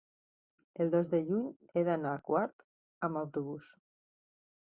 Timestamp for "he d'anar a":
1.75-2.23